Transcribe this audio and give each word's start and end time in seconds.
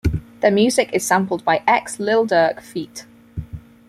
Their 0.39 0.49
music 0.49 0.89
is 0.93 1.05
sampled 1.05 1.45
by 1.45 1.61
ex 1.67 1.99
Lil 1.99 2.25
Durk 2.25 2.63
feat. 2.63 3.05